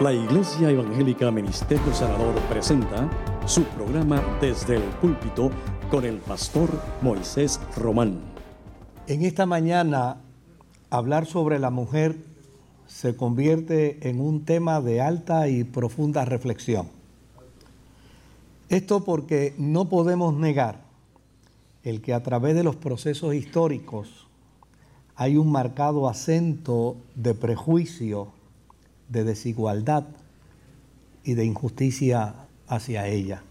La 0.00 0.12
Iglesia 0.12 0.70
Evangélica 0.70 1.30
Ministerio 1.30 1.94
Sanador 1.94 2.34
presenta 2.48 3.08
su 3.46 3.62
programa 3.62 4.20
Desde 4.40 4.76
el 4.76 4.82
Púlpito 4.82 5.52
con 5.88 6.04
el 6.04 6.16
pastor 6.16 6.68
Moisés 7.00 7.60
Román. 7.76 8.18
En 9.06 9.22
esta 9.22 9.46
mañana, 9.46 10.16
hablar 10.90 11.26
sobre 11.26 11.60
la 11.60 11.70
mujer 11.70 12.16
se 12.88 13.16
convierte 13.16 14.08
en 14.10 14.20
un 14.20 14.44
tema 14.44 14.80
de 14.80 15.00
alta 15.00 15.48
y 15.48 15.62
profunda 15.62 16.24
reflexión. 16.24 16.88
Esto 18.68 19.04
porque 19.04 19.54
no 19.58 19.88
podemos 19.88 20.34
negar 20.34 20.80
el 21.84 22.00
que 22.00 22.14
a 22.14 22.22
través 22.24 22.56
de 22.56 22.64
los 22.64 22.74
procesos 22.74 23.32
históricos 23.32 24.26
hay 25.14 25.36
un 25.36 25.52
marcado 25.52 26.08
acento 26.08 26.96
de 27.14 27.34
prejuicio 27.34 28.33
de 29.14 29.24
desigualdad 29.24 30.04
y 31.24 31.34
de 31.34 31.46
injusticia 31.46 32.34
hacia 32.66 33.06
ella. 33.06 33.42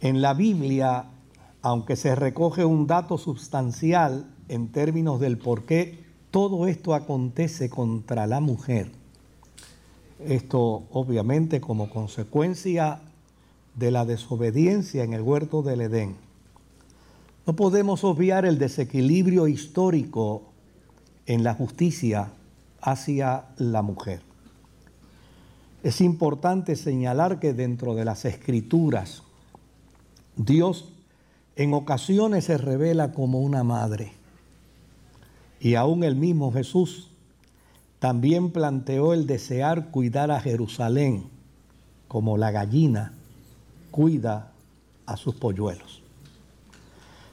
En 0.00 0.22
la 0.22 0.34
Biblia, 0.34 1.06
aunque 1.62 1.96
se 1.96 2.14
recoge 2.14 2.64
un 2.64 2.86
dato 2.86 3.18
sustancial 3.18 4.26
en 4.48 4.68
términos 4.68 5.18
del 5.18 5.38
por 5.38 5.64
qué 5.64 6.04
todo 6.30 6.68
esto 6.68 6.94
acontece 6.94 7.68
contra 7.68 8.26
la 8.26 8.40
mujer, 8.40 8.92
esto 10.24 10.84
obviamente 10.92 11.60
como 11.60 11.90
consecuencia 11.90 13.00
de 13.74 13.90
la 13.90 14.04
desobediencia 14.04 15.02
en 15.02 15.14
el 15.14 15.22
huerto 15.22 15.62
del 15.62 15.80
Edén, 15.80 16.16
no 17.46 17.56
podemos 17.56 18.04
obviar 18.04 18.44
el 18.44 18.58
desequilibrio 18.58 19.48
histórico 19.48 20.42
en 21.26 21.42
la 21.42 21.54
justicia 21.54 22.32
hacia 22.82 23.46
la 23.56 23.82
mujer. 23.82 24.22
Es 25.82 26.00
importante 26.00 26.76
señalar 26.76 27.40
que 27.40 27.54
dentro 27.54 27.94
de 27.94 28.04
las 28.04 28.24
escrituras, 28.24 29.22
Dios 30.36 30.92
en 31.56 31.74
ocasiones 31.74 32.44
se 32.44 32.58
revela 32.58 33.12
como 33.12 33.40
una 33.40 33.64
madre. 33.64 34.12
Y 35.60 35.74
aún 35.74 36.04
el 36.04 36.16
mismo 36.16 36.52
Jesús 36.52 37.10
también 37.98 38.50
planteó 38.50 39.12
el 39.12 39.26
desear 39.26 39.90
cuidar 39.90 40.30
a 40.30 40.40
Jerusalén 40.40 41.24
como 42.08 42.38
la 42.38 42.50
gallina 42.50 43.12
cuida 43.90 44.52
a 45.06 45.16
sus 45.16 45.34
polluelos. 45.34 46.02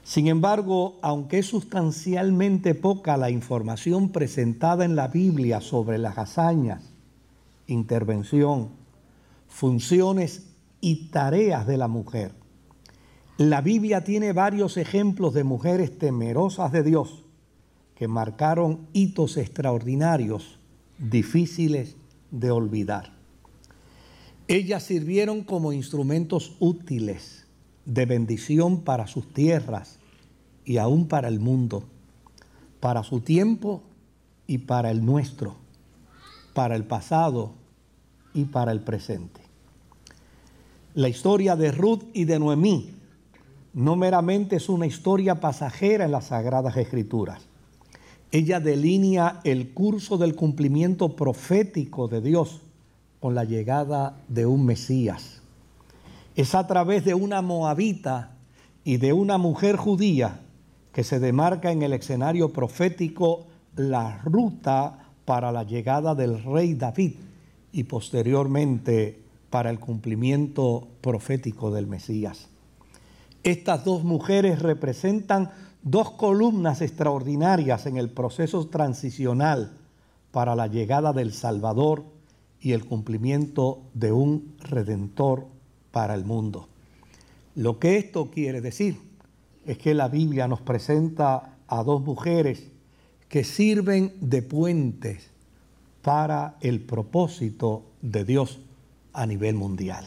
Sin 0.08 0.26
embargo, 0.26 0.98
aunque 1.02 1.40
es 1.40 1.46
sustancialmente 1.48 2.74
poca 2.74 3.18
la 3.18 3.28
información 3.28 4.08
presentada 4.08 4.86
en 4.86 4.96
la 4.96 5.08
Biblia 5.08 5.60
sobre 5.60 5.98
las 5.98 6.16
hazañas, 6.16 6.94
intervención, 7.66 8.70
funciones 9.48 10.46
y 10.80 11.10
tareas 11.10 11.66
de 11.66 11.76
la 11.76 11.88
mujer, 11.88 12.32
la 13.36 13.60
Biblia 13.60 14.02
tiene 14.02 14.32
varios 14.32 14.78
ejemplos 14.78 15.34
de 15.34 15.44
mujeres 15.44 15.98
temerosas 15.98 16.72
de 16.72 16.84
Dios 16.84 17.24
que 17.94 18.08
marcaron 18.08 18.88
hitos 18.94 19.36
extraordinarios, 19.36 20.58
difíciles 20.96 21.96
de 22.30 22.50
olvidar. 22.50 23.12
Ellas 24.46 24.84
sirvieron 24.84 25.44
como 25.44 25.74
instrumentos 25.74 26.56
útiles 26.60 27.44
de 27.88 28.04
bendición 28.04 28.82
para 28.82 29.06
sus 29.06 29.32
tierras 29.32 29.98
y 30.64 30.76
aún 30.76 31.08
para 31.08 31.26
el 31.28 31.40
mundo, 31.40 31.84
para 32.80 33.02
su 33.02 33.20
tiempo 33.20 33.82
y 34.46 34.58
para 34.58 34.90
el 34.90 35.04
nuestro, 35.04 35.56
para 36.52 36.76
el 36.76 36.84
pasado 36.84 37.54
y 38.34 38.44
para 38.44 38.72
el 38.72 38.80
presente. 38.80 39.40
La 40.94 41.08
historia 41.08 41.56
de 41.56 41.72
Ruth 41.72 42.02
y 42.12 42.26
de 42.26 42.38
Noemí 42.38 42.90
no 43.72 43.96
meramente 43.96 44.56
es 44.56 44.68
una 44.68 44.86
historia 44.86 45.40
pasajera 45.40 46.04
en 46.04 46.12
las 46.12 46.26
Sagradas 46.26 46.76
Escrituras. 46.76 47.46
Ella 48.30 48.60
delinea 48.60 49.40
el 49.44 49.70
curso 49.70 50.18
del 50.18 50.34
cumplimiento 50.34 51.16
profético 51.16 52.06
de 52.06 52.20
Dios 52.20 52.60
con 53.20 53.34
la 53.34 53.44
llegada 53.44 54.20
de 54.28 54.44
un 54.44 54.66
Mesías. 54.66 55.37
Es 56.38 56.54
a 56.54 56.68
través 56.68 57.04
de 57.04 57.14
una 57.14 57.42
moabita 57.42 58.36
y 58.84 58.98
de 58.98 59.12
una 59.12 59.38
mujer 59.38 59.74
judía 59.74 60.38
que 60.92 61.02
se 61.02 61.18
demarca 61.18 61.72
en 61.72 61.82
el 61.82 61.92
escenario 61.92 62.52
profético 62.52 63.48
la 63.74 64.18
ruta 64.18 65.10
para 65.24 65.50
la 65.50 65.64
llegada 65.64 66.14
del 66.14 66.40
rey 66.44 66.74
David 66.74 67.14
y 67.72 67.82
posteriormente 67.82 69.20
para 69.50 69.68
el 69.70 69.80
cumplimiento 69.80 70.86
profético 71.00 71.72
del 71.72 71.88
Mesías. 71.88 72.46
Estas 73.42 73.84
dos 73.84 74.04
mujeres 74.04 74.62
representan 74.62 75.50
dos 75.82 76.12
columnas 76.12 76.82
extraordinarias 76.82 77.84
en 77.86 77.96
el 77.96 78.10
proceso 78.10 78.64
transicional 78.68 79.72
para 80.30 80.54
la 80.54 80.68
llegada 80.68 81.12
del 81.12 81.32
Salvador 81.32 82.04
y 82.60 82.74
el 82.74 82.84
cumplimiento 82.84 83.80
de 83.92 84.12
un 84.12 84.54
redentor 84.60 85.57
para 85.98 86.14
el 86.14 86.24
mundo. 86.24 86.68
Lo 87.56 87.80
que 87.80 87.96
esto 87.96 88.30
quiere 88.30 88.60
decir 88.60 89.00
es 89.66 89.78
que 89.78 89.94
la 89.94 90.06
Biblia 90.06 90.46
nos 90.46 90.60
presenta 90.60 91.56
a 91.66 91.82
dos 91.82 92.02
mujeres 92.02 92.70
que 93.28 93.42
sirven 93.42 94.12
de 94.20 94.42
puentes 94.42 95.30
para 96.00 96.54
el 96.60 96.82
propósito 96.82 97.82
de 98.00 98.24
Dios 98.24 98.60
a 99.12 99.26
nivel 99.26 99.56
mundial. 99.56 100.04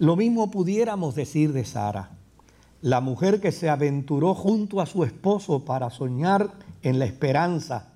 Lo 0.00 0.16
mismo 0.16 0.50
pudiéramos 0.50 1.14
decir 1.14 1.52
de 1.52 1.64
Sara, 1.64 2.10
la 2.82 3.00
mujer 3.00 3.40
que 3.40 3.52
se 3.52 3.68
aventuró 3.68 4.34
junto 4.34 4.80
a 4.80 4.86
su 4.86 5.04
esposo 5.04 5.64
para 5.64 5.88
soñar 5.90 6.50
en 6.82 6.98
la 6.98 7.04
esperanza, 7.04 7.92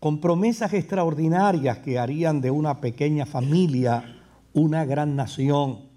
con 0.00 0.18
promesas 0.18 0.72
extraordinarias 0.72 1.80
que 1.80 1.98
harían 1.98 2.40
de 2.40 2.50
una 2.50 2.80
pequeña 2.80 3.26
familia 3.26 4.18
una 4.54 4.86
gran 4.86 5.14
nación 5.14 5.91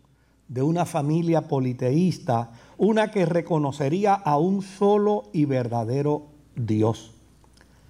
de 0.47 0.61
una 0.61 0.85
familia 0.85 1.47
politeísta, 1.47 2.51
una 2.78 3.11
que 3.11 3.25
reconocería 3.25 4.13
a 4.13 4.38
un 4.38 4.61
solo 4.61 5.23
y 5.33 5.45
verdadero 5.45 6.28
Dios. 6.56 7.11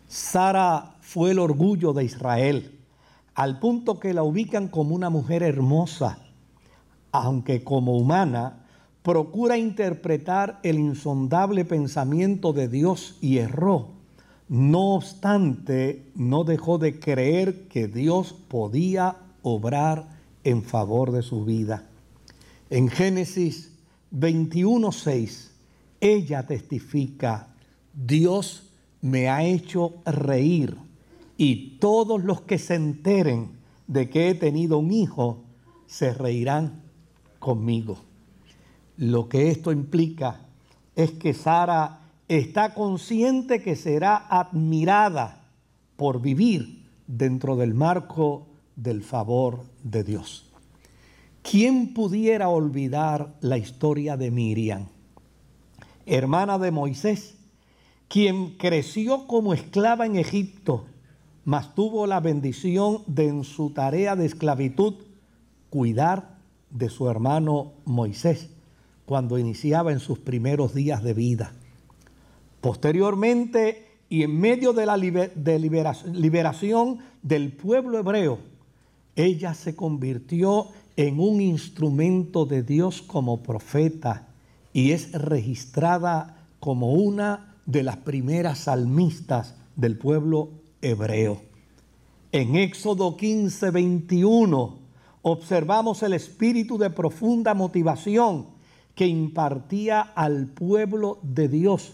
Sara 0.08 0.96
fue 1.02 1.32
el 1.32 1.40
orgullo 1.40 1.94
de 1.94 2.06
Israel, 2.06 2.80
al 3.34 3.60
punto 3.60 4.00
que 4.00 4.14
la 4.14 4.24
ubican 4.24 4.68
como 4.70 4.96
una 4.96 5.10
mujer 5.10 5.44
hermosa, 5.44 6.20
aunque 7.12 7.64
como 7.64 7.98
humana 7.98 8.66
procura 9.02 9.58
interpretar 9.58 10.60
el 10.64 10.80
insondable 10.80 11.66
pensamiento 11.66 12.54
de 12.54 12.68
Dios 12.68 13.18
y 13.22 13.38
erró. 13.38 13.90
No 14.48 14.96
obstante, 14.96 16.12
no 16.16 16.44
dejó 16.44 16.78
de 16.78 17.00
creer 17.00 17.68
que 17.68 17.88
Dios 17.88 18.34
podía 18.34 19.18
obrar 19.42 20.08
en 20.44 20.64
favor 20.64 21.12
de 21.12 21.24
su 21.24 21.46
vida. 21.46 21.84
En 22.70 22.90
Génesis 22.90 23.72
21:6, 24.12 25.52
ella 26.02 26.48
testifica, 26.48 27.56
Dios 27.94 28.72
me 29.02 29.30
ha 29.30 29.44
hecho 29.44 30.02
reír 30.06 30.76
y 31.38 31.78
todos 31.78 32.24
los 32.24 32.42
que 32.42 32.58
se 32.58 32.76
enteren 32.76 33.52
de 33.88 34.10
que 34.10 34.30
he 34.30 34.36
tenido 34.36 34.80
un 34.80 34.92
hijo 34.92 35.44
se 35.86 36.14
reirán 36.14 36.82
conmigo. 37.40 38.00
Lo 38.98 39.30
que 39.30 39.52
esto 39.52 39.72
implica 39.72 40.42
es 40.96 41.12
que 41.12 41.34
Sara 41.34 42.00
está 42.28 42.74
consciente 42.74 43.62
que 43.62 43.76
será 43.76 44.26
admirada 44.30 45.46
por 45.98 46.22
vivir 46.22 46.84
dentro 47.06 47.56
del 47.56 47.74
marco 47.74 48.48
del 48.76 49.04
favor 49.04 49.66
de 49.84 50.04
Dios. 50.04 50.45
¿Quién 51.50 51.94
pudiera 51.94 52.50
olvidar 52.50 53.36
la 53.40 53.60
historia 53.60 54.18
de 54.18 54.32
Miriam, 54.32 54.88
hermana 56.08 56.58
de 56.58 56.72
Moisés, 56.72 57.36
quien 58.08 58.58
creció 58.58 59.28
como 59.28 59.54
esclava 59.54 60.08
en 60.08 60.16
Egipto, 60.16 60.86
mas 61.44 61.76
tuvo 61.76 62.08
la 62.08 62.20
bendición 62.20 63.04
de 63.06 63.28
en 63.28 63.44
su 63.44 63.70
tarea 63.70 64.16
de 64.16 64.26
esclavitud 64.26 64.96
cuidar 65.70 66.40
de 66.72 66.90
su 66.90 67.08
hermano 67.08 67.74
Moisés 67.86 68.50
cuando 69.06 69.38
iniciaba 69.38 69.92
en 69.92 70.00
sus 70.00 70.18
primeros 70.18 70.74
días 70.74 71.04
de 71.04 71.14
vida? 71.14 71.52
Posteriormente, 72.60 73.86
y 74.10 74.24
en 74.24 74.40
medio 74.40 74.74
de 74.74 74.88
la 74.88 74.98
liberación 74.98 76.98
del 77.22 77.52
pueblo 77.52 78.00
hebreo, 78.00 78.40
ella 79.16 79.54
se 79.54 79.76
convirtió 79.76 80.70
en 80.70 80.85
un 80.98 81.42
instrumento 81.42 82.46
de 82.46 82.64
Dios 82.64 83.02
como 83.02 83.44
profeta 83.44 84.28
y 84.74 84.92
es 84.92 85.12
registrada 85.12 86.48
como 86.60 86.94
una 86.94 87.56
de 87.66 87.84
las 87.84 87.98
primeras 87.98 88.60
salmistas 88.60 89.56
del 89.76 89.98
pueblo 89.98 90.50
hebreo. 90.82 91.42
En 92.32 92.56
Éxodo 92.56 93.18
15, 93.18 93.72
21 93.72 94.78
observamos 95.22 96.04
el 96.04 96.14
espíritu 96.14 96.78
de 96.78 96.90
profunda 96.90 97.54
motivación 97.54 98.48
que 98.94 99.08
impartía 99.08 100.02
al 100.02 100.48
pueblo 100.48 101.20
de 101.24 101.50
Dios. 101.50 101.94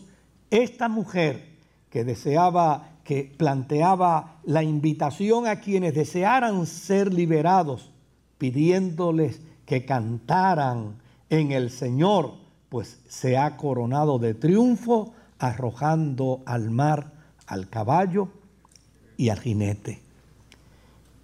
Esta 0.50 0.90
mujer 0.90 1.52
que 1.90 2.04
deseaba, 2.04 2.90
que 3.04 3.34
planteaba 3.38 4.40
la 4.44 4.64
invitación 4.64 5.48
a 5.48 5.60
quienes 5.60 5.94
desearan 5.94 6.66
ser 6.66 7.14
liberados, 7.14 7.91
pidiéndoles 8.42 9.40
que 9.68 9.86
cantaran 9.86 10.96
en 11.30 11.52
el 11.52 11.70
Señor, 11.70 12.34
pues 12.70 13.00
se 13.08 13.38
ha 13.38 13.56
coronado 13.56 14.18
de 14.18 14.34
triunfo 14.34 15.14
arrojando 15.38 16.42
al 16.48 16.72
mar 16.72 17.14
al 17.46 17.70
caballo 17.70 18.30
y 19.16 19.30
al 19.30 19.40
jinete. 19.40 20.02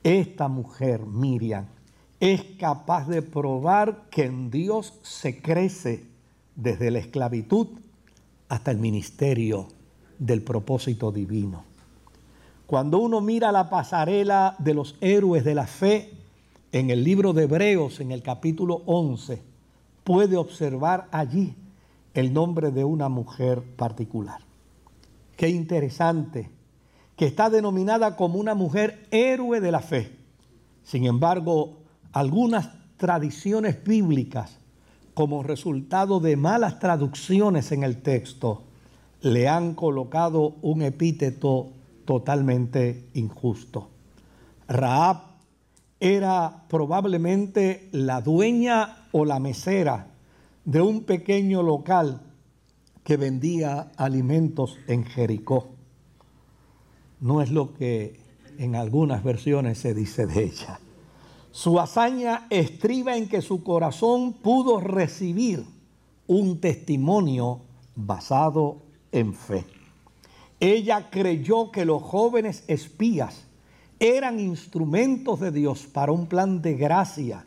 Esta 0.03 0.47
mujer, 0.47 1.07
Miriam, 1.07 1.65
es 2.19 2.43
capaz 2.59 3.07
de 3.07 3.23
probar 3.23 4.03
que 4.11 4.25
en 4.25 4.51
Dios 4.51 4.93
se 5.01 5.41
crece 5.41 6.05
desde 6.55 6.91
la 6.91 6.99
esclavitud 6.99 7.79
hasta 8.47 8.69
el 8.69 8.77
ministerio 8.77 9.69
del 10.19 10.43
propósito 10.43 11.11
divino. 11.11 11.63
Cuando 12.67 12.99
uno 12.99 13.21
mira 13.21 13.51
la 13.51 13.71
pasarela 13.71 14.55
de 14.59 14.75
los 14.75 14.97
héroes 15.01 15.43
de 15.43 15.55
la 15.55 15.65
fe 15.65 16.16
en 16.71 16.89
el 16.89 17.03
libro 17.03 17.33
de 17.33 17.43
Hebreos, 17.43 17.99
en 17.99 18.11
el 18.11 18.21
capítulo 18.21 18.83
11, 18.85 19.41
puede 20.03 20.37
observar 20.37 21.07
allí 21.11 21.55
el 22.13 22.33
nombre 22.33 22.71
de 22.71 22.83
una 22.83 23.09
mujer 23.09 23.63
particular. 23.75 24.41
Qué 25.35 25.49
interesante, 25.49 26.49
que 27.15 27.25
está 27.25 27.49
denominada 27.49 28.15
como 28.15 28.39
una 28.39 28.55
mujer 28.55 29.07
héroe 29.11 29.61
de 29.61 29.71
la 29.71 29.81
fe. 29.81 30.15
Sin 30.83 31.05
embargo, 31.05 31.77
algunas 32.11 32.69
tradiciones 32.97 33.83
bíblicas, 33.83 34.57
como 35.13 35.43
resultado 35.43 36.19
de 36.19 36.37
malas 36.37 36.79
traducciones 36.79 37.71
en 37.71 37.83
el 37.83 38.01
texto, 38.01 38.63
le 39.21 39.47
han 39.47 39.73
colocado 39.73 40.55
un 40.61 40.81
epíteto 40.81 41.69
totalmente 42.05 43.09
injusto. 43.13 43.89
Raab 44.67 45.26
era 45.99 46.65
probablemente 46.67 47.89
la 47.91 48.21
dueña 48.21 49.07
o 49.11 49.25
la 49.25 49.39
mesera 49.39 50.07
de 50.65 50.81
un 50.81 51.03
pequeño 51.03 51.63
local 51.63 52.21
que 53.03 53.17
vendía 53.17 53.91
alimentos 53.97 54.77
en 54.87 55.05
Jericó. 55.05 55.69
No 57.19 57.41
es 57.41 57.51
lo 57.51 57.73
que 57.73 58.19
en 58.57 58.75
algunas 58.75 59.23
versiones 59.23 59.79
se 59.79 59.93
dice 59.93 60.27
de 60.27 60.43
ella. 60.43 60.79
Su 61.51 61.79
hazaña 61.79 62.45
estriba 62.49 63.17
en 63.17 63.27
que 63.27 63.41
su 63.41 63.63
corazón 63.63 64.33
pudo 64.33 64.79
recibir 64.79 65.65
un 66.27 66.59
testimonio 66.59 67.61
basado 67.95 68.83
en 69.11 69.33
fe. 69.33 69.65
Ella 70.59 71.09
creyó 71.09 71.71
que 71.71 71.85
los 71.85 72.03
jóvenes 72.03 72.63
espías 72.67 73.46
eran 73.99 74.39
instrumentos 74.39 75.39
de 75.39 75.51
Dios 75.51 75.87
para 75.87 76.11
un 76.11 76.27
plan 76.27 76.61
de 76.61 76.75
gracia 76.75 77.45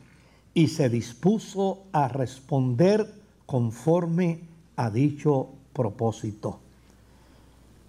y 0.53 0.69
se 0.69 0.89
dispuso 0.89 1.85
a 1.93 2.09
responder 2.09 3.13
conforme 3.47 4.41
a 4.77 4.91
dicho 4.91 5.49
propósito. 5.73 6.59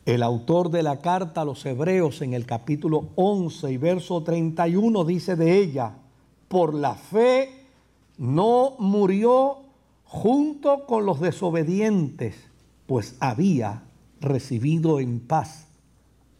El 0.06 0.24
autor 0.24 0.72
de 0.72 0.84
la 0.84 1.00
carta 1.00 1.42
a 1.42 1.46
los 1.46 1.66
hebreos 1.66 2.22
en 2.22 2.34
el 2.34 2.46
capítulo 2.46 3.10
11 3.16 3.72
y 3.72 3.78
verso 3.78 4.24
31 4.24 5.04
dice 5.06 5.36
de 5.36 5.58
ella, 5.58 5.94
por 6.48 6.74
la 6.74 6.96
fe 6.96 7.66
no 8.18 8.76
murió 8.80 9.58
junto 10.06 10.86
con 10.86 11.06
los 11.06 11.20
desobedientes, 11.20 12.36
pues 12.88 13.16
había 13.20 13.84
recibido 14.20 15.00
en 15.00 15.20
paz 15.20 15.68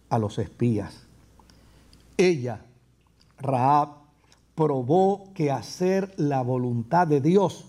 a 0.10 0.20
los 0.20 0.38
espías. 0.38 1.08
Ella, 2.28 2.62
Raab, 3.40 3.90
probó 4.56 5.34
que 5.34 5.52
hacer 5.52 6.14
la 6.18 6.42
voluntad 6.42 7.08
de 7.08 7.22
Dios 7.22 7.66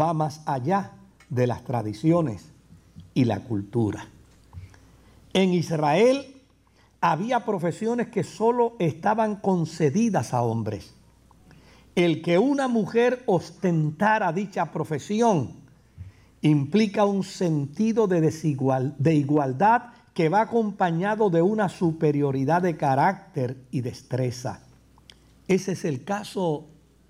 va 0.00 0.12
más 0.12 0.42
allá 0.46 0.92
de 1.28 1.46
las 1.46 1.64
tradiciones 1.64 2.52
y 3.14 3.24
la 3.24 3.40
cultura. 3.40 4.06
En 5.32 5.52
Israel 5.52 6.36
había 7.00 7.44
profesiones 7.44 8.08
que 8.08 8.24
solo 8.24 8.74
estaban 8.78 9.36
concedidas 9.36 10.34
a 10.34 10.42
hombres 10.42 10.94
el 11.94 12.22
que 12.22 12.38
una 12.38 12.68
mujer 12.68 13.22
ostentara 13.26 14.32
dicha 14.32 14.72
profesión 14.72 15.50
implica 16.40 17.04
un 17.04 17.22
sentido 17.22 18.06
de, 18.06 18.20
desigual, 18.20 18.94
de 18.98 19.14
igualdad 19.14 19.90
que 20.14 20.28
va 20.28 20.42
acompañado 20.42 21.30
de 21.30 21.42
una 21.42 21.68
superioridad 21.68 22.62
de 22.62 22.76
carácter 22.76 23.56
y 23.70 23.80
destreza. 23.80 24.62
Ese 25.48 25.72
es 25.72 25.84
el 25.84 26.04
caso 26.04 26.66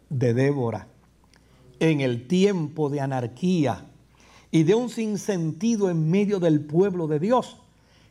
de 0.08 0.34
Débora. 0.34 0.86
En 1.80 2.00
el 2.00 2.28
tiempo 2.28 2.90
de 2.90 3.00
anarquía 3.00 3.86
y 4.50 4.62
de 4.62 4.74
un 4.74 4.88
sinsentido 4.88 5.90
en 5.90 6.10
medio 6.10 6.38
del 6.38 6.60
pueblo 6.60 7.08
de 7.08 7.18
Dios, 7.18 7.56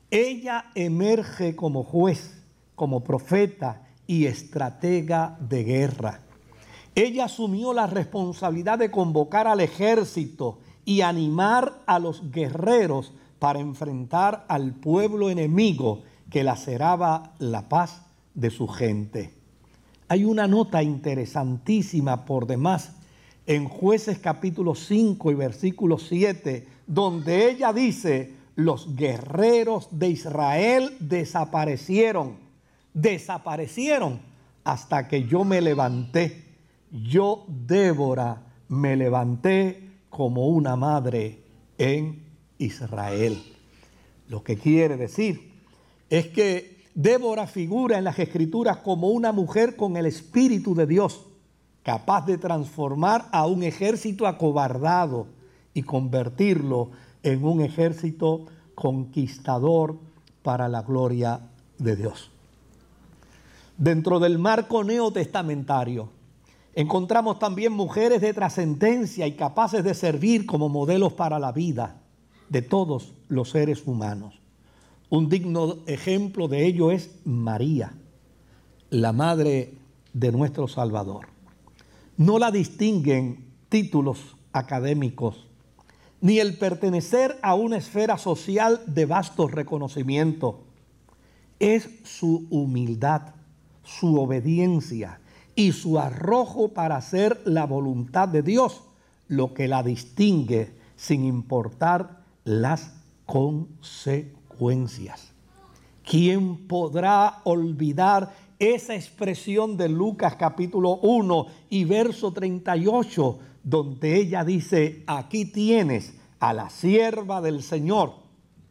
ella 0.09 0.71
emerge 0.75 1.55
como 1.55 1.83
juez, 1.83 2.43
como 2.75 3.03
profeta 3.03 3.88
y 4.07 4.25
estratega 4.25 5.38
de 5.39 5.63
guerra 5.63 6.21
ella 6.95 7.25
asumió 7.25 7.73
la 7.73 7.88
responsabilidad 7.88 8.77
de 8.77 8.91
convocar 8.91 9.47
al 9.47 9.61
ejército 9.61 10.59
y 10.83 11.01
animar 11.01 11.81
a 11.85 11.99
los 11.99 12.31
guerreros 12.31 13.13
para 13.41 13.59
enfrentar 13.59 14.45
al 14.47 14.75
pueblo 14.75 15.31
enemigo 15.31 16.03
que 16.29 16.43
laceraba 16.43 17.33
la 17.39 17.67
paz 17.67 18.03
de 18.35 18.51
su 18.51 18.67
gente. 18.67 19.33
Hay 20.07 20.23
una 20.23 20.45
nota 20.45 20.83
interesantísima 20.83 22.23
por 22.23 22.45
demás 22.45 22.93
en 23.47 23.67
jueces 23.67 24.19
capítulo 24.19 24.75
5 24.75 25.31
y 25.31 25.33
versículo 25.33 25.97
7, 25.97 26.67
donde 26.85 27.49
ella 27.49 27.73
dice, 27.73 28.35
los 28.55 28.95
guerreros 28.95 29.88
de 29.89 30.09
Israel 30.09 30.95
desaparecieron, 30.99 32.38
desaparecieron 32.93 34.19
hasta 34.63 35.07
que 35.07 35.23
yo 35.23 35.43
me 35.43 35.61
levanté 35.61 36.51
yo, 36.91 37.45
Débora, 37.48 38.41
me 38.67 38.98
levanté 38.98 39.91
como 40.10 40.48
una 40.50 40.75
madre 40.75 41.39
en 41.77 42.30
Israel. 42.62 43.41
Lo 44.27 44.44
que 44.44 44.58
quiere 44.58 44.96
decir 44.98 45.51
es 46.10 46.27
que 46.27 46.82
Débora 46.94 47.48
figura 47.48 47.98
en 47.98 48.03
las 48.03 48.20
escrituras 48.20 48.77
como 48.77 49.10
una 49.10 49.32
mujer 49.32 49.75
con 49.75 49.96
el 49.98 50.06
Espíritu 50.06 50.75
de 50.75 50.86
Dios, 50.86 51.25
capaz 51.84 52.25
de 52.25 52.38
transformar 52.38 53.27
a 53.32 53.48
un 53.48 53.63
ejército 53.63 54.27
acobardado 54.27 55.27
y 55.74 55.84
convertirlo 55.84 56.91
en 57.24 57.46
un 57.46 57.62
ejército 57.62 58.46
conquistador 58.75 59.98
para 60.44 60.68
la 60.68 60.82
gloria 60.82 61.39
de 61.77 61.96
Dios. 61.96 62.30
Dentro 63.77 64.20
del 64.20 64.38
marco 64.38 64.84
neotestamentario, 64.84 66.10
Encontramos 66.74 67.38
también 67.38 67.74
mujeres 67.74 68.22
de 68.22 68.34
trascendencia 68.34 69.27
y 69.27 69.34
capaces 69.34 69.84
de 69.84 69.94
servir 69.94 70.46
como 70.46 70.70
modelos 70.70 71.12
para 71.12 71.38
la 71.38 71.51
vida 71.51 72.00
de 72.51 72.62
todos 72.62 73.13
los 73.29 73.51
seres 73.51 73.88
humanos. 73.88 74.41
Un 75.10 75.29
digno 75.29 75.77
ejemplo 75.88 76.50
de 76.50 76.65
ello 76.65 76.91
es 76.91 77.10
María, 77.24 77.93
la 78.89 79.13
madre 79.13 79.74
de 80.12 80.34
nuestro 80.34 80.67
Salvador. 80.67 81.27
No 82.17 82.39
la 82.39 82.51
distinguen 82.51 83.46
títulos 83.70 84.36
académicos, 84.51 85.48
ni 86.20 86.39
el 86.39 86.58
pertenecer 86.58 87.39
a 87.41 87.55
una 87.55 87.77
esfera 87.77 88.17
social 88.17 88.81
de 88.86 89.05
vasto 89.05 89.48
reconocimiento. 89.48 90.65
Es 91.58 91.89
su 92.03 92.48
humildad, 92.50 93.34
su 93.84 94.20
obediencia, 94.20 95.22
y 95.55 95.72
su 95.72 96.00
arrojo 96.00 96.70
para 96.70 96.98
hacer 96.98 97.41
la 97.46 97.65
voluntad 97.65 98.27
de 98.27 98.41
Dios, 98.41 98.81
lo 99.29 99.53
que 99.53 99.70
la 99.70 99.84
distingue 99.84 100.74
sin 100.98 101.24
importar 101.24 102.21
las 102.43 102.93
consecuencias. 103.25 105.33
¿Quién 106.03 106.67
podrá 106.67 107.39
olvidar 107.43 108.33
esa 108.60 108.95
expresión 108.95 109.77
de 109.77 109.88
Lucas 109.89 110.36
capítulo 110.36 110.98
1 110.98 111.48
y 111.69 111.86
verso 111.86 112.31
38, 112.31 113.39
donde 113.63 114.17
ella 114.17 114.43
dice, 114.43 115.03
aquí 115.07 115.45
tienes 115.45 116.13
a 116.39 116.53
la 116.53 116.69
sierva 116.69 117.41
del 117.41 117.63
Señor, 117.63 118.13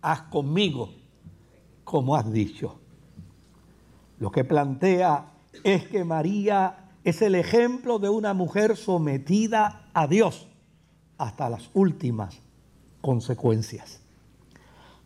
haz 0.00 0.22
conmigo 0.22 0.90
como 1.84 2.14
has 2.14 2.32
dicho. 2.32 2.78
lo 4.20 4.30
que 4.30 4.44
plantea 4.44 5.32
es 5.64 5.88
que 5.88 6.04
María 6.04 6.90
es 7.02 7.20
el 7.20 7.34
ejemplo 7.34 7.98
de 7.98 8.08
una 8.08 8.32
mujer 8.32 8.76
sometida 8.76 9.90
a 9.92 10.06
Dios 10.06 10.46
hasta 11.18 11.50
las 11.50 11.68
últimas 11.74 12.40
consecuencias. 13.00 14.00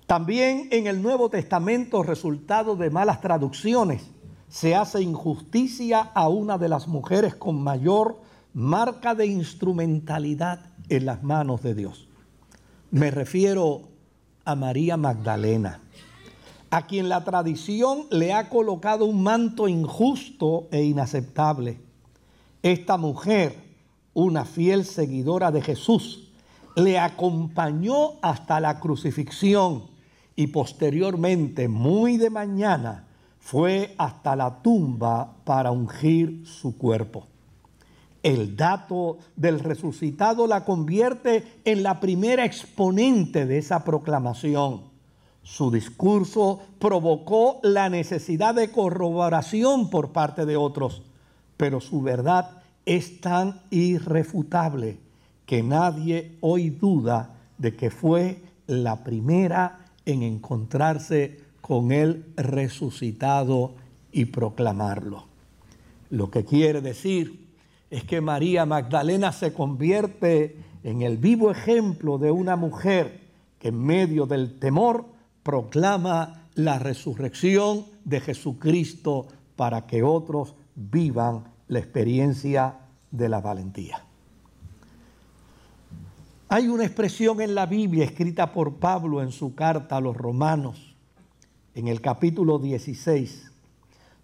También 0.06 0.68
en 0.70 0.86
el 0.86 1.02
Nuevo 1.02 1.30
Testamento, 1.30 2.02
resultado 2.02 2.76
de 2.76 2.90
malas 2.90 3.20
traducciones, 3.20 4.02
se 4.48 4.74
hace 4.74 5.02
injusticia 5.02 6.00
a 6.14 6.28
una 6.28 6.58
de 6.58 6.68
las 6.68 6.86
mujeres 6.86 7.34
con 7.34 7.62
mayor 7.62 8.20
marca 8.52 9.14
de 9.14 9.26
instrumentalidad 9.26 10.60
en 10.88 11.06
las 11.06 11.22
manos 11.22 11.62
de 11.62 11.74
Dios. 11.74 12.06
Me 12.90 13.10
refiero 13.10 13.88
a 14.44 14.54
María 14.54 14.96
Magdalena, 14.96 15.80
a 16.70 16.86
quien 16.86 17.08
la 17.08 17.24
tradición 17.24 18.06
le 18.10 18.32
ha 18.32 18.48
colocado 18.48 19.06
un 19.06 19.22
manto 19.22 19.66
injusto 19.68 20.68
e 20.70 20.84
inaceptable. 20.84 21.80
Esta 22.62 22.96
mujer, 22.96 23.56
una 24.12 24.44
fiel 24.44 24.84
seguidora 24.84 25.50
de 25.50 25.62
Jesús, 25.62 26.23
le 26.76 26.98
acompañó 26.98 28.14
hasta 28.22 28.60
la 28.60 28.80
crucifixión 28.80 29.84
y 30.36 30.48
posteriormente, 30.48 31.68
muy 31.68 32.16
de 32.16 32.30
mañana, 32.30 33.04
fue 33.38 33.94
hasta 33.98 34.34
la 34.34 34.62
tumba 34.62 35.36
para 35.44 35.70
ungir 35.70 36.46
su 36.46 36.76
cuerpo. 36.76 37.26
El 38.22 38.56
dato 38.56 39.18
del 39.36 39.60
resucitado 39.60 40.46
la 40.46 40.64
convierte 40.64 41.44
en 41.64 41.82
la 41.82 42.00
primera 42.00 42.44
exponente 42.44 43.46
de 43.46 43.58
esa 43.58 43.84
proclamación. 43.84 44.82
Su 45.42 45.70
discurso 45.70 46.60
provocó 46.78 47.60
la 47.62 47.90
necesidad 47.90 48.54
de 48.54 48.72
corroboración 48.72 49.90
por 49.90 50.12
parte 50.12 50.46
de 50.46 50.56
otros, 50.56 51.02
pero 51.58 51.82
su 51.82 52.00
verdad 52.00 52.62
es 52.86 53.20
tan 53.20 53.60
irrefutable 53.70 54.98
que 55.46 55.62
nadie 55.62 56.36
hoy 56.40 56.70
duda 56.70 57.34
de 57.58 57.74
que 57.74 57.90
fue 57.90 58.42
la 58.66 59.04
primera 59.04 59.86
en 60.06 60.22
encontrarse 60.22 61.40
con 61.60 61.92
el 61.92 62.26
resucitado 62.36 63.74
y 64.12 64.26
proclamarlo. 64.26 65.24
Lo 66.10 66.30
que 66.30 66.44
quiere 66.44 66.80
decir 66.80 67.48
es 67.90 68.04
que 68.04 68.20
María 68.20 68.66
Magdalena 68.66 69.32
se 69.32 69.52
convierte 69.52 70.56
en 70.82 71.02
el 71.02 71.16
vivo 71.16 71.50
ejemplo 71.50 72.18
de 72.18 72.30
una 72.30 72.56
mujer 72.56 73.20
que 73.58 73.68
en 73.68 73.78
medio 73.78 74.26
del 74.26 74.58
temor 74.58 75.06
proclama 75.42 76.48
la 76.54 76.78
resurrección 76.78 77.86
de 78.04 78.20
Jesucristo 78.20 79.26
para 79.56 79.86
que 79.86 80.02
otros 80.02 80.54
vivan 80.74 81.44
la 81.68 81.78
experiencia 81.78 82.78
de 83.10 83.28
la 83.28 83.40
valentía. 83.40 84.04
Hay 86.54 86.68
una 86.68 86.84
expresión 86.84 87.40
en 87.40 87.56
la 87.56 87.66
Biblia 87.66 88.04
escrita 88.04 88.52
por 88.52 88.74
Pablo 88.76 89.20
en 89.20 89.32
su 89.32 89.56
carta 89.56 89.96
a 89.96 90.00
los 90.00 90.16
romanos, 90.16 90.94
en 91.74 91.88
el 91.88 92.00
capítulo 92.00 92.60
16, 92.60 93.50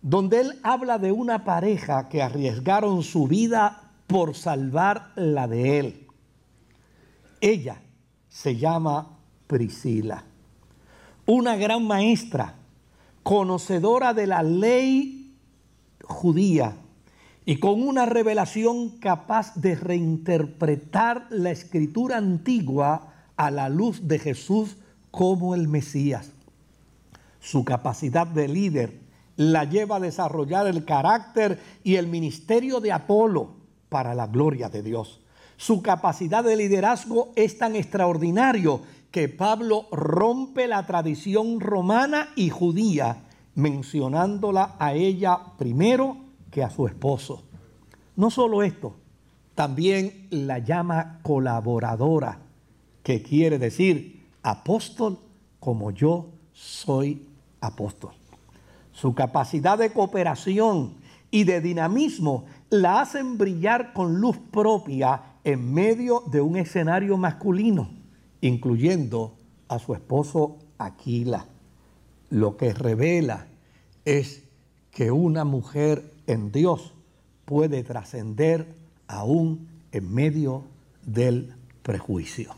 donde 0.00 0.42
él 0.42 0.60
habla 0.62 1.00
de 1.00 1.10
una 1.10 1.44
pareja 1.44 2.08
que 2.08 2.22
arriesgaron 2.22 3.02
su 3.02 3.26
vida 3.26 3.90
por 4.06 4.36
salvar 4.36 5.10
la 5.16 5.48
de 5.48 5.80
él. 5.80 6.06
Ella 7.40 7.82
se 8.28 8.54
llama 8.54 9.18
Priscila, 9.48 10.22
una 11.26 11.56
gran 11.56 11.84
maestra, 11.84 12.54
conocedora 13.24 14.14
de 14.14 14.28
la 14.28 14.44
ley 14.44 15.34
judía 16.04 16.76
y 17.44 17.56
con 17.56 17.82
una 17.82 18.06
revelación 18.06 18.90
capaz 18.98 19.54
de 19.56 19.74
reinterpretar 19.74 21.26
la 21.30 21.50
escritura 21.50 22.16
antigua 22.16 23.14
a 23.36 23.50
la 23.50 23.68
luz 23.68 24.06
de 24.06 24.18
Jesús 24.18 24.76
como 25.10 25.54
el 25.54 25.66
Mesías. 25.66 26.32
Su 27.40 27.64
capacidad 27.64 28.26
de 28.26 28.48
líder 28.48 29.00
la 29.36 29.64
lleva 29.64 29.96
a 29.96 30.00
desarrollar 30.00 30.66
el 30.66 30.84
carácter 30.84 31.58
y 31.82 31.96
el 31.96 32.06
ministerio 32.06 32.80
de 32.80 32.92
Apolo 32.92 33.54
para 33.88 34.14
la 34.14 34.26
gloria 34.26 34.68
de 34.68 34.82
Dios. 34.82 35.20
Su 35.56 35.82
capacidad 35.82 36.44
de 36.44 36.56
liderazgo 36.56 37.32
es 37.36 37.58
tan 37.58 37.74
extraordinario 37.74 38.82
que 39.10 39.28
Pablo 39.28 39.86
rompe 39.90 40.66
la 40.68 40.86
tradición 40.86 41.60
romana 41.60 42.28
y 42.36 42.50
judía 42.50 43.24
mencionándola 43.54 44.76
a 44.78 44.94
ella 44.94 45.38
primero 45.58 46.29
que 46.50 46.62
a 46.62 46.70
su 46.70 46.86
esposo. 46.86 47.44
No 48.16 48.30
solo 48.30 48.62
esto, 48.62 48.96
también 49.54 50.26
la 50.30 50.58
llama 50.58 51.20
colaboradora, 51.22 52.40
que 53.02 53.22
quiere 53.22 53.58
decir 53.58 54.26
apóstol 54.42 55.18
como 55.58 55.90
yo 55.90 56.30
soy 56.52 57.26
apóstol. 57.60 58.12
Su 58.92 59.14
capacidad 59.14 59.78
de 59.78 59.92
cooperación 59.92 60.94
y 61.30 61.44
de 61.44 61.60
dinamismo 61.60 62.46
la 62.70 63.00
hacen 63.00 63.38
brillar 63.38 63.92
con 63.92 64.20
luz 64.20 64.38
propia 64.50 65.22
en 65.44 65.72
medio 65.72 66.22
de 66.30 66.40
un 66.40 66.56
escenario 66.56 67.16
masculino, 67.16 67.90
incluyendo 68.40 69.36
a 69.68 69.78
su 69.78 69.94
esposo 69.94 70.58
Aquila. 70.78 71.46
Lo 72.30 72.56
que 72.56 72.72
revela 72.72 73.46
es 74.04 74.44
que 74.90 75.10
una 75.10 75.44
mujer 75.44 76.12
en 76.32 76.52
Dios 76.52 76.94
puede 77.44 77.82
trascender 77.82 78.74
aún 79.06 79.68
en 79.92 80.12
medio 80.12 80.64
del 81.04 81.54
prejuicio. 81.82 82.54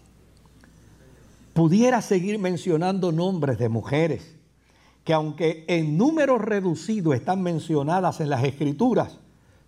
Pudiera 1.54 2.00
seguir 2.00 2.38
mencionando 2.38 3.12
nombres 3.12 3.58
de 3.58 3.68
mujeres 3.68 4.36
que 5.04 5.12
aunque 5.12 5.64
en 5.68 5.98
número 5.98 6.38
reducido 6.38 7.12
están 7.12 7.42
mencionadas 7.42 8.20
en 8.20 8.30
las 8.30 8.44
escrituras, 8.44 9.18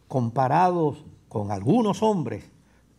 comparados 0.06 1.04
con 1.28 1.50
algunos 1.50 2.02
hombres, 2.02 2.44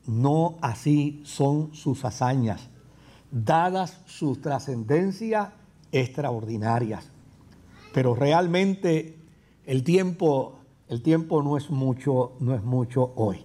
no 0.05 0.57
así 0.61 1.21
son 1.23 1.73
sus 1.73 2.03
hazañas, 2.03 2.69
dadas 3.31 4.01
sus 4.05 4.41
trascendencias 4.41 5.49
extraordinarias. 5.91 7.09
Pero 7.93 8.13
realmente 8.15 9.17
el 9.65 9.83
tiempo, 9.83 10.59
el 10.87 11.01
tiempo 11.01 11.41
no 11.41 11.57
es 11.57 11.69
mucho, 11.69 12.33
no 12.39 12.53
es 12.53 12.63
mucho 12.63 13.13
hoy. 13.15 13.43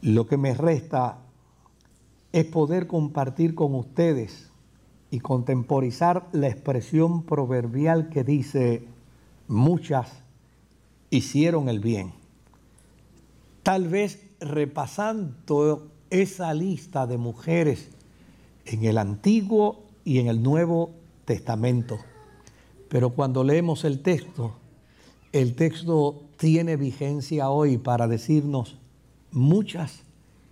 Lo 0.00 0.26
que 0.26 0.36
me 0.36 0.54
resta 0.54 1.18
es 2.32 2.46
poder 2.46 2.86
compartir 2.86 3.54
con 3.54 3.74
ustedes 3.74 4.50
y 5.10 5.20
contemporizar 5.20 6.28
la 6.32 6.48
expresión 6.48 7.24
proverbial 7.24 8.08
que 8.08 8.24
dice, 8.24 8.86
muchas 9.48 10.22
hicieron 11.10 11.68
el 11.68 11.80
bien. 11.80 12.12
Tal 13.62 13.88
vez 13.88 14.26
repasando 14.40 15.88
esa 16.10 16.54
lista 16.54 17.06
de 17.06 17.18
mujeres 17.18 17.90
en 18.64 18.84
el 18.84 18.98
Antiguo 18.98 19.82
y 20.04 20.18
en 20.20 20.28
el 20.28 20.42
Nuevo 20.42 20.90
Testamento 21.24 21.98
pero 22.96 23.10
cuando 23.10 23.44
leemos 23.44 23.84
el 23.84 24.00
texto, 24.00 24.54
el 25.30 25.54
texto 25.54 26.22
tiene 26.38 26.76
vigencia 26.76 27.50
hoy 27.50 27.76
para 27.76 28.08
decirnos, 28.08 28.78
muchas 29.32 30.00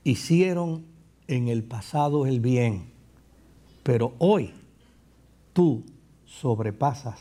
hicieron 0.02 0.84
en 1.26 1.48
el 1.48 1.64
pasado 1.64 2.26
el 2.26 2.40
bien, 2.40 2.84
pero 3.82 4.12
hoy 4.18 4.52
tú 5.54 5.84
sobrepasas 6.26 7.18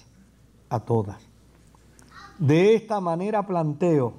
a 0.68 0.82
todas. 0.82 1.22
De 2.38 2.76
esta 2.76 3.00
manera 3.00 3.48
planteo 3.48 4.16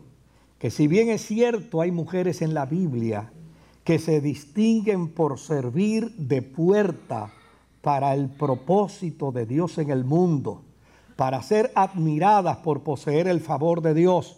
que 0.59 0.71
si 0.71 0.89
bien 0.89 1.11
es 1.11 1.21
cierto 1.21 1.83
hay 1.83 1.91
mujeres 1.91 2.41
en 2.41 2.55
la 2.55 2.65
Biblia 2.65 3.31
que 3.85 3.99
se 3.99 4.23
distinguen 4.23 5.09
por 5.09 5.39
servir 5.39 6.13
de 6.17 6.41
puerta 6.41 7.31
para 7.83 8.15
el 8.15 8.31
propósito 8.31 9.33
de 9.33 9.45
Dios 9.45 9.77
en 9.77 9.91
el 9.91 10.07
mundo, 10.07 10.64
para 11.17 11.43
ser 11.43 11.73
admiradas 11.75 12.59
por 12.59 12.83
poseer 12.83 13.29
el 13.29 13.41
favor 13.41 13.83
de 13.83 13.95
Dios, 13.95 14.37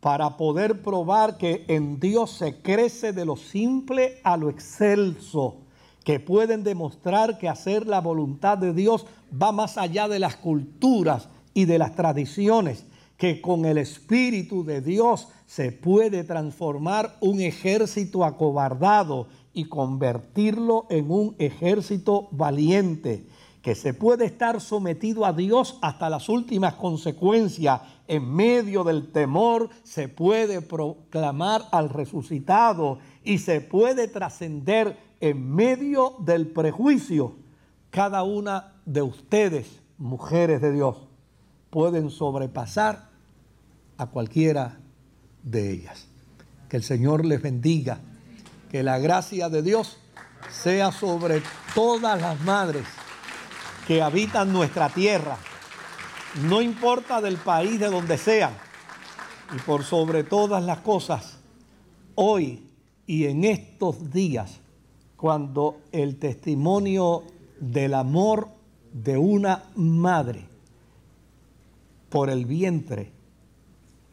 para 0.00 0.36
poder 0.36 0.82
probar 0.82 1.36
que 1.36 1.64
en 1.68 2.00
Dios 2.00 2.30
se 2.32 2.60
crece 2.62 3.12
de 3.12 3.24
lo 3.24 3.36
simple 3.36 4.18
a 4.24 4.36
lo 4.36 4.48
excelso, 4.48 5.56
que 6.04 6.20
pueden 6.20 6.64
demostrar 6.64 7.38
que 7.38 7.48
hacer 7.48 7.86
la 7.86 8.00
voluntad 8.00 8.58
de 8.58 8.72
Dios 8.72 9.06
va 9.40 9.52
más 9.52 9.76
allá 9.76 10.08
de 10.08 10.18
las 10.18 10.36
culturas 10.36 11.28
y 11.52 11.66
de 11.66 11.78
las 11.78 11.94
tradiciones, 11.94 12.84
que 13.18 13.42
con 13.42 13.66
el 13.66 13.76
Espíritu 13.76 14.64
de 14.64 14.80
Dios 14.80 15.28
se 15.46 15.72
puede 15.72 16.24
transformar 16.24 17.16
un 17.20 17.40
ejército 17.40 18.24
acobardado 18.24 19.26
y 19.52 19.64
convertirlo 19.64 20.86
en 20.88 21.10
un 21.10 21.34
ejército 21.38 22.28
valiente 22.30 23.26
que 23.62 23.74
se 23.74 23.92
puede 23.92 24.24
estar 24.24 24.60
sometido 24.60 25.26
a 25.26 25.32
Dios 25.32 25.78
hasta 25.82 26.08
las 26.08 26.28
últimas 26.28 26.74
consecuencias. 26.74 27.82
En 28.08 28.32
medio 28.32 28.84
del 28.84 29.12
temor 29.12 29.68
se 29.82 30.08
puede 30.08 30.62
proclamar 30.62 31.64
al 31.70 31.90
resucitado 31.90 32.98
y 33.22 33.38
se 33.38 33.60
puede 33.60 34.08
trascender 34.08 34.96
en 35.20 35.54
medio 35.54 36.16
del 36.20 36.48
prejuicio. 36.48 37.36
Cada 37.90 38.22
una 38.22 38.72
de 38.86 39.02
ustedes, 39.02 39.80
mujeres 39.98 40.62
de 40.62 40.72
Dios, 40.72 40.96
pueden 41.68 42.10
sobrepasar 42.10 43.10
a 43.98 44.06
cualquiera 44.06 44.80
de 45.42 45.70
ellas. 45.72 46.06
Que 46.70 46.78
el 46.78 46.82
Señor 46.82 47.26
les 47.26 47.42
bendiga, 47.42 48.00
que 48.70 48.82
la 48.82 48.98
gracia 48.98 49.50
de 49.50 49.62
Dios 49.62 49.98
sea 50.50 50.92
sobre 50.92 51.42
todas 51.74 52.18
las 52.20 52.40
madres 52.40 52.86
que 53.90 54.02
habitan 54.02 54.52
nuestra 54.52 54.88
tierra, 54.88 55.36
no 56.48 56.62
importa 56.62 57.20
del 57.20 57.38
país 57.38 57.80
de 57.80 57.90
donde 57.90 58.18
sean, 58.18 58.52
y 59.52 59.58
por 59.62 59.82
sobre 59.82 60.22
todas 60.22 60.62
las 60.62 60.78
cosas, 60.78 61.38
hoy 62.14 62.62
y 63.08 63.24
en 63.24 63.42
estos 63.42 64.12
días, 64.12 64.60
cuando 65.16 65.80
el 65.90 66.20
testimonio 66.20 67.24
del 67.58 67.94
amor 67.94 68.50
de 68.92 69.16
una 69.16 69.64
madre 69.74 70.44
por 72.10 72.30
el 72.30 72.46
vientre 72.46 73.10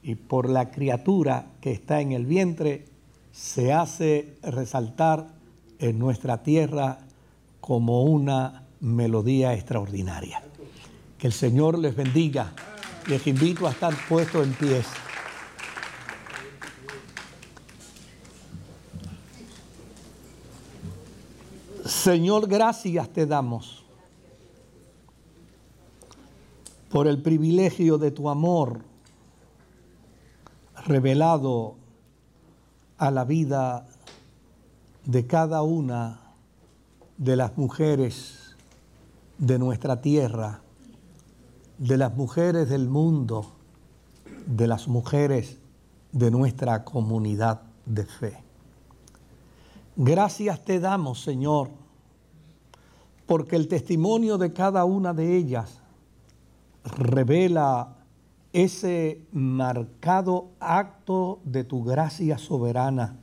y 0.02 0.16
por 0.16 0.50
la 0.50 0.72
criatura 0.72 1.52
que 1.62 1.72
está 1.72 2.02
en 2.02 2.14
el 2.14 2.26
vientre 2.26 2.86
se 3.32 3.74
hace 3.74 4.40
resaltar 4.42 5.28
en 5.78 6.00
nuestra 6.00 6.42
tierra 6.42 6.98
como 7.62 8.06
una 8.06 8.64
melodía 8.80 9.54
extraordinaria. 9.54 10.44
Que 11.18 11.28
el 11.28 11.34
Señor 11.34 11.78
les 11.80 11.96
bendiga. 11.96 12.54
Les 13.08 13.26
invito 13.26 13.68
a 13.68 13.72
estar 13.72 13.94
puestos 14.08 14.46
en 14.46 14.54
pies. 14.54 14.86
Señor, 21.86 22.48
gracias 22.48 23.10
te 23.10 23.26
damos 23.26 23.84
por 26.90 27.08
el 27.08 27.22
privilegio 27.22 27.98
de 27.98 28.12
tu 28.12 28.30
amor 28.30 28.82
revelado 30.86 31.76
a 32.98 33.12
la 33.12 33.26
vida 33.26 33.86
de 35.06 35.28
cada 35.28 35.62
una 35.64 36.22
de 37.18 37.36
las 37.36 37.58
mujeres 37.58 38.47
de 39.38 39.60
nuestra 39.60 40.02
tierra, 40.02 40.62
de 41.78 41.98
las 41.98 42.16
mujeres 42.16 42.70
del 42.70 42.90
mundo, 42.90 43.52
de 44.46 44.68
las 44.68 44.88
mujeres 44.88 45.60
de 46.12 46.32
nuestra 46.32 46.84
comunidad 46.84 47.62
de 47.86 48.06
fe. 48.06 48.38
Gracias 49.96 50.64
te 50.64 50.80
damos, 50.80 51.22
Señor, 51.22 51.70
porque 53.26 53.56
el 53.56 53.68
testimonio 53.68 54.38
de 54.38 54.54
cada 54.54 54.86
una 54.86 55.14
de 55.14 55.36
ellas 55.36 55.82
revela 56.84 57.96
ese 58.54 59.22
marcado 59.32 60.52
acto 60.60 61.40
de 61.44 61.64
tu 61.64 61.84
gracia 61.84 62.38
soberana, 62.38 63.18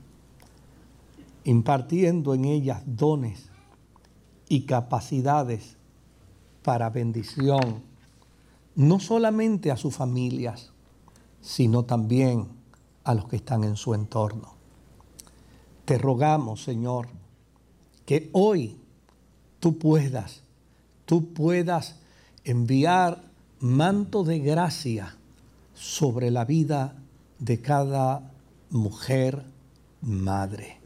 impartiendo 1.45 2.35
en 2.35 2.45
ellas 2.45 2.83
dones 2.87 3.51
y 4.49 4.63
capacidades 4.63 5.77
para 6.65 6.91
bendición, 6.91 7.83
no 8.75 8.99
solamente 8.99 9.71
a 9.71 9.77
sus 9.77 9.95
familias, 9.95 10.73
sino 11.41 11.85
también 11.85 12.49
a 13.05 13.15
los 13.15 13.29
que 13.29 13.37
están 13.37 13.63
en 13.63 13.77
su 13.77 13.95
entorno. 13.95 14.55
Te 15.85 15.99
rogamos, 15.99 16.65
Señor, 16.65 17.09
que 18.07 18.31
hoy 18.33 18.79
tú 19.61 19.79
puedas, 19.79 20.43
tú 21.05 21.35
puedas 21.35 22.01
enviar 22.45 23.23
manto 23.61 24.25
de 24.25 24.39
gracia 24.39 25.17
sobre 25.75 26.31
la 26.31 26.47
vida 26.47 26.97
de 27.39 27.61
cada 27.61 28.33
mujer 28.71 29.45
madre. 30.01 30.79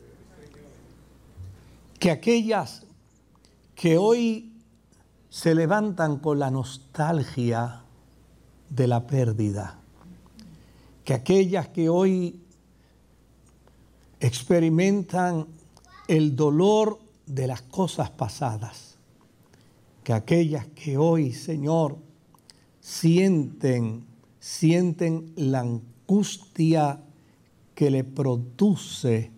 Que 2.00 2.10
aquellas 2.10 2.82
que 3.76 3.96
hoy 3.96 4.47
se 5.30 5.54
levantan 5.54 6.18
con 6.18 6.38
la 6.38 6.50
nostalgia 6.50 7.82
de 8.70 8.86
la 8.86 9.06
pérdida, 9.06 9.78
que 11.04 11.14
aquellas 11.14 11.68
que 11.68 11.88
hoy 11.88 12.40
experimentan 14.20 15.46
el 16.06 16.34
dolor 16.34 16.98
de 17.26 17.46
las 17.46 17.62
cosas 17.62 18.10
pasadas, 18.10 18.96
que 20.02 20.12
aquellas 20.12 20.66
que 20.68 20.96
hoy, 20.96 21.32
Señor, 21.32 21.98
sienten, 22.80 24.06
sienten 24.40 25.32
la 25.36 25.60
angustia 25.60 27.00
que 27.74 27.90
le 27.90 28.04
produce 28.04 29.30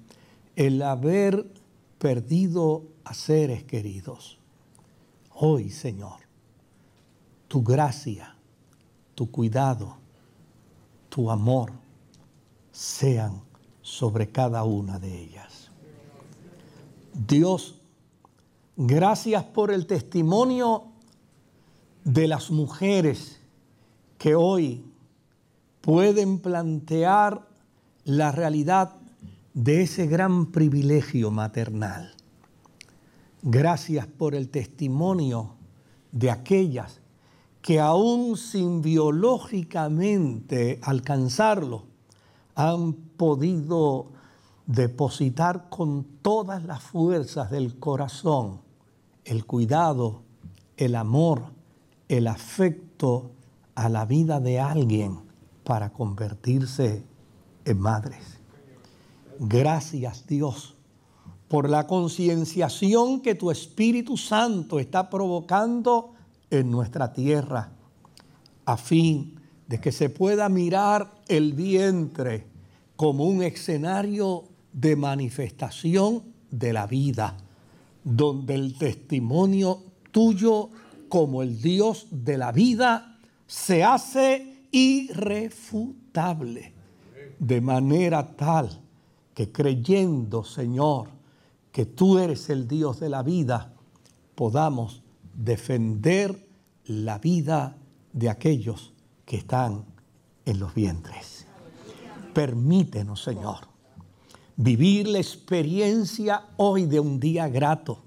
el 0.57 0.83
haber 0.83 1.53
perdido 1.99 2.85
a 3.05 3.13
seres 3.13 3.65
queridos. 3.65 4.40
Hoy, 5.43 5.71
Señor, 5.71 6.21
tu 7.49 7.63
gracia, 7.63 8.37
tu 9.15 9.31
cuidado, 9.31 9.97
tu 11.09 11.31
amor 11.31 11.73
sean 12.71 13.41
sobre 13.81 14.29
cada 14.29 14.65
una 14.65 14.99
de 14.99 15.19
ellas. 15.19 15.71
Dios, 17.15 17.81
gracias 18.77 19.43
por 19.45 19.71
el 19.71 19.87
testimonio 19.87 20.85
de 22.05 22.29
las 22.29 22.51
mujeres 22.51 23.41
que 24.19 24.35
hoy 24.35 24.85
pueden 25.81 26.39
plantear 26.39 27.49
la 28.05 28.31
realidad 28.31 28.95
de 29.55 29.85
ese 29.85 30.07
gran 30.07 30.53
privilegio 30.53 31.31
maternal. 31.31 32.15
Gracias 33.43 34.07
por 34.07 34.35
el 34.35 34.51
testimonio 34.51 35.55
de 36.13 36.31
aquellas 36.31 37.01
que 37.63 37.81
aún 37.81 38.37
sin 38.37 38.83
biológicamente 38.83 40.79
alcanzarlo, 40.83 41.85
han 42.55 42.93
podido 42.93 44.13
depositar 44.67 45.69
con 45.69 46.05
todas 46.23 46.65
las 46.65 46.83
fuerzas 46.83 47.51
del 47.51 47.79
corazón 47.79 48.61
el 49.25 49.45
cuidado, 49.47 50.23
el 50.77 50.95
amor, 50.95 51.53
el 52.09 52.27
afecto 52.27 53.31
a 53.75 53.89
la 53.89 54.05
vida 54.05 54.41
de 54.41 54.61
alguien 54.61 55.21
para 55.65 55.93
convertirse 55.93 57.05
en 57.65 57.79
madres. 57.79 58.39
Gracias 59.39 60.27
Dios 60.27 60.77
por 61.51 61.69
la 61.69 61.87
concienciación 61.89 63.21
que 63.23 63.35
tu 63.35 63.51
Espíritu 63.51 64.17
Santo 64.17 64.79
está 64.79 65.11
provocando 65.11 66.13
en 66.49 66.71
nuestra 66.71 67.13
tierra, 67.13 67.73
a 68.67 68.77
fin 68.77 69.35
de 69.67 69.81
que 69.81 69.91
se 69.91 70.11
pueda 70.11 70.49
mirar 70.49 71.13
el 71.27 71.55
vientre 71.55 72.47
como 72.95 73.25
un 73.25 73.43
escenario 73.43 74.45
de 74.73 74.95
manifestación 74.95 76.23
de 76.53 76.73
la 76.73 76.87
vida, 76.87 77.37
donde 78.05 78.55
el 78.55 78.79
testimonio 78.79 79.83
tuyo 80.13 80.71
como 81.09 81.43
el 81.43 81.61
Dios 81.61 82.07
de 82.13 82.39
la 82.39 82.53
vida 82.53 83.19
se 83.49 83.83
hace 83.83 84.67
irrefutable, 84.71 86.75
de 87.41 87.61
manera 87.61 88.37
tal 88.37 88.71
que 89.35 89.51
creyendo, 89.51 90.45
Señor, 90.45 91.19
que 91.73 91.87
tú 91.87 92.19
eres 92.19 92.51
el 92.51 92.67
Dios 92.67 93.01
de 93.01 93.09
la 93.09 93.23
vida, 93.23 93.75
podamos 94.35 95.03
defender 95.35 96.49
la 96.87 97.19
vida 97.19 97.77
de 98.13 98.29
aquellos 98.29 98.93
que 99.25 99.37
están 99.37 99.85
en 100.45 100.59
los 100.59 100.75
vientres. 100.75 101.47
Permítenos, 102.35 103.23
Señor, 103.23 103.69
vivir 104.57 105.09
la 105.09 105.19
experiencia 105.19 106.49
hoy 106.57 106.87
de 106.87 107.01
un 107.01 107.21
día 107.21 107.49
grato, 107.49 108.03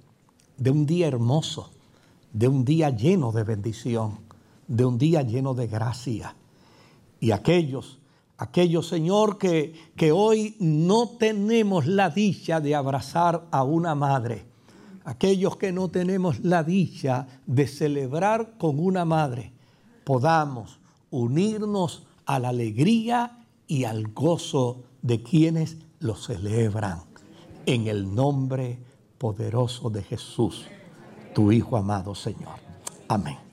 de 0.57 0.71
un 0.71 0.85
día 0.85 1.07
hermoso, 1.07 1.71
de 2.31 2.47
un 2.47 2.65
día 2.65 2.89
lleno 2.89 3.31
de 3.31 3.43
bendición, 3.43 4.19
de 4.67 4.85
un 4.85 4.97
día 4.97 5.21
lleno 5.21 5.53
de 5.53 5.67
gracia. 5.67 6.35
Y 7.19 7.31
aquellos 7.31 7.99
aquellos, 8.37 8.87
Señor, 8.87 9.37
que, 9.37 9.73
que 9.95 10.11
hoy 10.11 10.55
no 10.59 11.09
tenemos 11.09 11.85
la 11.85 12.09
dicha 12.09 12.59
de 12.59 12.75
abrazar 12.75 13.45
a 13.51 13.63
una 13.63 13.95
madre, 13.95 14.45
aquellos 15.05 15.57
que 15.57 15.71
no 15.71 15.89
tenemos 15.89 16.39
la 16.39 16.63
dicha 16.63 17.27
de 17.45 17.67
celebrar 17.67 18.57
con 18.57 18.79
una 18.79 19.05
madre, 19.05 19.51
podamos 20.03 20.79
unirnos 21.11 22.03
a 22.25 22.39
la 22.39 22.49
alegría 22.49 23.45
y 23.67 23.83
al 23.83 24.07
gozo 24.07 24.83
de 25.01 25.21
quienes 25.21 25.77
lo 25.99 26.15
celebran. 26.15 27.01
En 27.65 27.87
el 27.87 28.13
nombre 28.13 28.79
poderoso 29.17 29.89
de 29.89 30.03
Jesús, 30.03 30.65
tu 31.33 31.51
Hijo 31.51 31.77
amado 31.77 32.13
Señor. 32.13 32.55
Amén. 33.07 33.52